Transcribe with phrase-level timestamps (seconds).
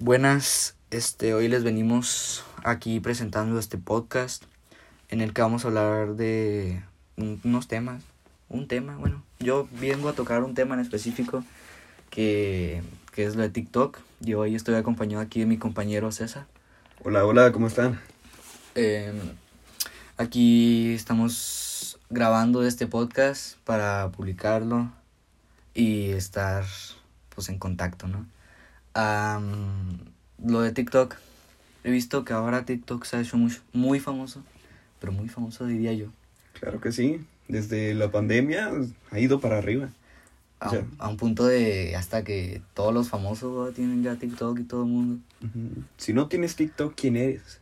[0.00, 4.44] Buenas, este, hoy les venimos aquí presentando este podcast
[5.08, 6.82] en el que vamos a hablar de
[7.16, 8.02] un- unos temas,
[8.48, 11.44] un tema, bueno, yo vengo a tocar un tema en específico
[12.10, 12.82] que,
[13.12, 16.46] que es lo de TikTok y hoy estoy acompañado aquí de mi compañero César.
[17.02, 18.00] Hola, hola, ¿cómo están?
[18.74, 19.12] Eh,
[20.16, 24.92] aquí estamos grabando este podcast para publicarlo
[25.74, 26.64] y estar
[27.34, 28.26] pues en contacto, ¿no?
[28.98, 29.98] Am,
[30.44, 31.14] lo de TikTok,
[31.84, 34.42] he visto que ahora TikTok se ha hecho muy, muy famoso,
[34.98, 36.08] pero muy famoso diría yo,
[36.58, 38.72] Claro que sí, desde la pandemia
[39.12, 39.90] ha ido para arriba.
[40.58, 44.88] a, un punto de hasta que todos los famosos tienen ya TikTok y todo el
[44.88, 45.22] mundo.
[45.96, 47.60] Si no tienes TikTok, ¿quién eres?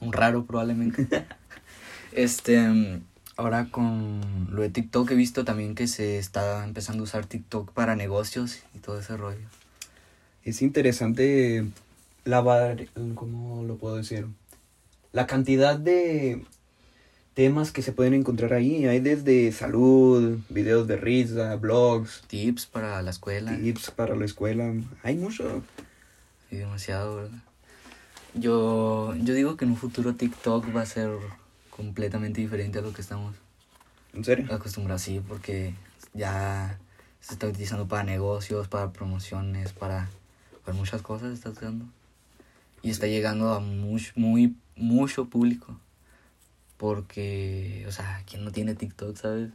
[0.00, 1.08] un raro probablemente.
[2.12, 3.00] este,
[3.36, 7.72] ahora con lo de TikTok he visto también que se está empezando a usar TikTok
[7.72, 9.46] para negocios y todo ese rollo.
[10.48, 11.66] Es interesante
[12.24, 12.74] la
[13.14, 14.26] ¿cómo lo puedo decir?
[15.12, 16.42] La cantidad de
[17.34, 18.86] temas que se pueden encontrar ahí.
[18.86, 23.58] Hay desde salud, videos de risa, blogs, Tips para la escuela.
[23.58, 24.72] tips para la escuela.
[25.02, 25.62] Hay mucho.
[26.50, 27.38] Y demasiado, ¿verdad?
[28.32, 31.10] Yo, yo digo que en un futuro TikTok va a ser
[31.68, 33.34] completamente diferente a lo que estamos
[34.14, 34.46] ¿En serio?
[34.50, 35.74] acostumbrados, sí, porque
[36.14, 36.78] ya
[37.20, 40.08] se está utilizando para negocios, para promociones, para,
[40.74, 41.84] muchas cosas está usando.
[42.82, 45.78] Y está llegando a mucho, muy, mucho público.
[46.76, 49.50] Porque, o sea, ¿quién no tiene TikTok, sabes?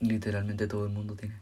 [0.00, 1.34] Literalmente todo el mundo tiene.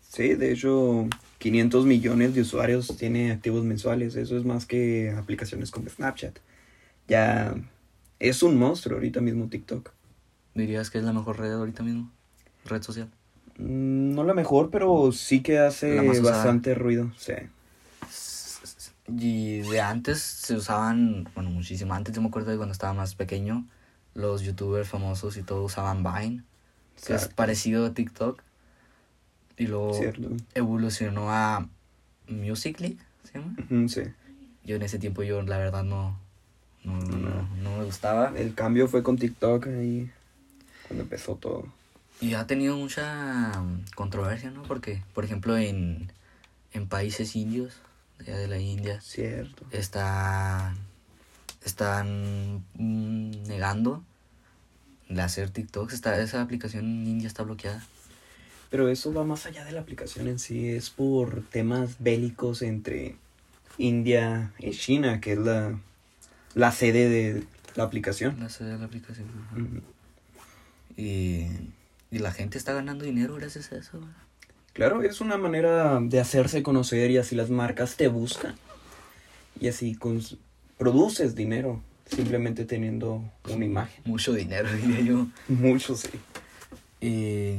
[0.00, 4.16] Sí, de hecho, 500 millones de usuarios tiene activos mensuales.
[4.16, 6.38] Eso es más que aplicaciones como Snapchat.
[7.08, 7.54] Ya
[8.18, 9.90] es un monstruo ahorita mismo TikTok.
[10.54, 12.10] ¿Dirías que es la mejor red ahorita mismo?
[12.64, 13.10] Red social.
[13.58, 17.12] Mm, No la mejor, pero sí que hace bastante ruido.
[17.16, 17.34] Sí.
[19.06, 23.14] Y de antes se usaban, bueno, muchísimo antes, yo me acuerdo de cuando estaba más
[23.14, 23.66] pequeño,
[24.14, 26.42] los youtubers famosos y todo usaban Vine,
[27.04, 28.42] que es parecido a TikTok.
[29.56, 30.30] Y luego Cierto.
[30.54, 31.68] evolucionó a
[32.28, 33.54] Musical.ly, ¿se llama?
[33.88, 34.02] Sí.
[34.64, 36.18] Yo en ese tiempo yo la verdad no,
[36.82, 38.32] no, no, no, no me gustaba.
[38.34, 40.10] El cambio fue con TikTok ahí
[40.88, 41.66] cuando empezó todo.
[42.20, 44.62] Y ha tenido mucha mm, controversia, ¿no?
[44.62, 46.12] Porque, por ejemplo, en,
[46.72, 47.74] en países indios,
[48.18, 49.66] de allá de la India, Cierto.
[49.72, 50.74] está,
[51.64, 54.04] están mm, negando
[55.08, 55.92] el hacer TikToks.
[55.94, 57.84] Está, esa aplicación en India está bloqueada.
[58.70, 63.16] Pero eso va más allá de la aplicación en sí, es por temas bélicos entre
[63.78, 65.78] India y China, que es la,
[66.54, 67.44] la sede de
[67.76, 68.40] la aplicación.
[68.40, 69.28] La sede de la aplicación.
[70.96, 71.46] y,
[72.14, 73.98] y la gente está ganando dinero gracias a eso.
[73.98, 74.14] ¿verdad?
[74.72, 78.54] Claro, es una manera de hacerse conocer y así las marcas te buscan.
[79.60, 79.98] Y así
[80.78, 84.00] produces dinero simplemente teniendo una imagen.
[84.04, 85.26] Mucho dinero, diría yo.
[85.48, 86.10] Mucho, sí.
[87.00, 87.56] Y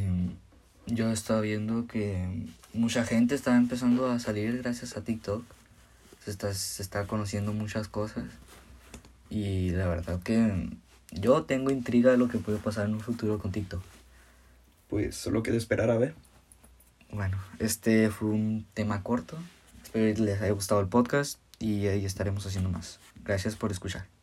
[0.86, 2.26] yo estaba viendo que
[2.74, 5.44] mucha gente está empezando a salir gracias a TikTok.
[6.24, 8.24] Se está, se está conociendo muchas cosas.
[9.30, 10.70] Y la verdad que
[11.12, 13.84] yo tengo intriga de lo que puede pasar en un futuro con TikTok.
[14.90, 16.16] Pues solo queda esperar a ver.
[17.12, 19.38] Bueno, este fue un tema corto.
[19.84, 23.00] Espero les haya gustado el podcast y ahí estaremos haciendo más.
[23.24, 24.15] Gracias por escuchar.